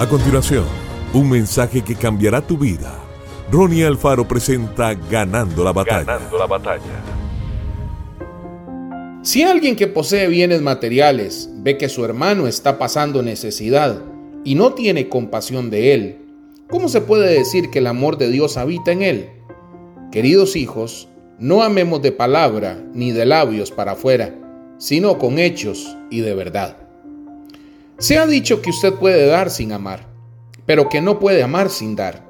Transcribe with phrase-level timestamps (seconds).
[0.00, 0.64] A continuación,
[1.12, 2.98] un mensaje que cambiará tu vida.
[3.52, 6.04] Ronnie Alfaro presenta Ganando la batalla.
[6.04, 7.04] Ganando la batalla.
[9.20, 14.02] Si alguien que posee bienes materiales ve que su hermano está pasando necesidad
[14.42, 16.16] y no tiene compasión de él,
[16.70, 19.28] ¿cómo se puede decir que el amor de Dios habita en él?
[20.10, 21.08] Queridos hijos,
[21.38, 24.34] no amemos de palabra ni de labios para afuera,
[24.78, 26.79] sino con hechos y de verdad.
[28.00, 30.06] Se ha dicho que usted puede dar sin amar,
[30.64, 32.26] pero que no puede amar sin dar.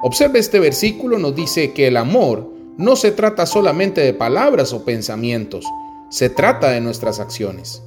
[0.00, 2.48] Observe este versículo nos dice que el amor
[2.78, 5.66] no se trata solamente de palabras o pensamientos,
[6.08, 7.82] se trata de nuestras acciones.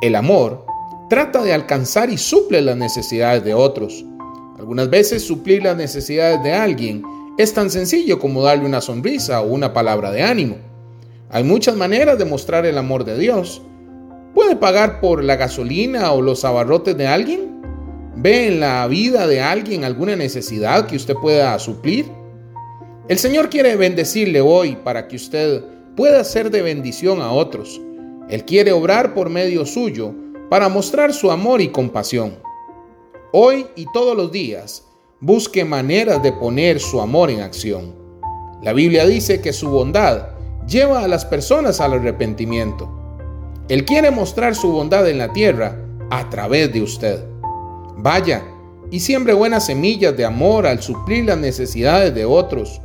[0.00, 0.64] El amor
[1.10, 4.04] trata de alcanzar y suple las necesidades de otros.
[4.56, 7.02] Algunas veces suplir las necesidades de alguien
[7.36, 10.58] es tan sencillo como darle una sonrisa o una palabra de ánimo.
[11.30, 13.60] Hay muchas maneras de mostrar el amor de Dios,
[14.34, 17.62] ¿Puede pagar por la gasolina o los abarrotes de alguien?
[18.16, 22.06] ¿Ve en la vida de alguien alguna necesidad que usted pueda suplir?
[23.08, 25.62] El Señor quiere bendecirle hoy para que usted
[25.96, 27.80] pueda ser de bendición a otros.
[28.28, 30.12] Él quiere obrar por medio suyo
[30.50, 32.36] para mostrar su amor y compasión.
[33.32, 34.84] Hoy y todos los días,
[35.20, 37.94] busque maneras de poner su amor en acción.
[38.62, 40.30] La Biblia dice que su bondad
[40.66, 43.03] lleva a las personas al arrepentimiento.
[43.68, 45.78] Él quiere mostrar su bondad en la tierra
[46.10, 47.24] a través de usted.
[47.96, 48.44] Vaya
[48.90, 52.80] y siembre buenas semillas de amor al suplir las necesidades de otros.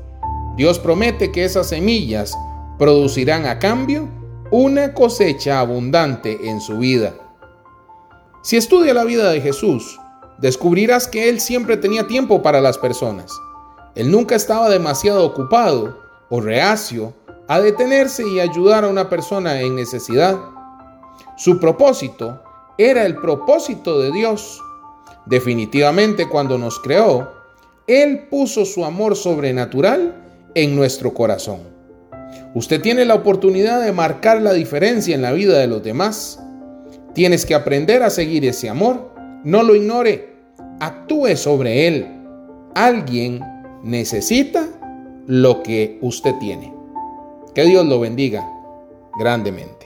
[0.56, 2.38] Dios promete que esas semillas
[2.78, 4.08] producirán a cambio
[4.52, 7.14] una cosecha abundante en su vida.
[8.42, 10.00] Si estudia la vida de Jesús,
[10.40, 13.32] descubrirás que Él siempre tenía tiempo para las personas.
[13.96, 17.14] Él nunca estaba demasiado ocupado o reacio
[17.50, 20.40] a detenerse y ayudar a una persona en necesidad.
[21.40, 22.44] Su propósito
[22.78, 24.62] era el propósito de Dios.
[25.26, 27.32] Definitivamente cuando nos creó,
[27.88, 30.22] Él puso su amor sobrenatural
[30.54, 31.62] en nuestro corazón.
[32.54, 36.44] Usted tiene la oportunidad de marcar la diferencia en la vida de los demás.
[37.14, 39.10] Tienes que aprender a seguir ese amor.
[39.46, 40.36] No lo ignore.
[40.82, 42.06] Actúe sobre él.
[42.76, 43.40] Alguien
[43.82, 44.68] necesita
[45.26, 46.74] lo que usted tiene.
[47.56, 48.46] Que Dios lo bendiga
[49.18, 49.86] grandemente.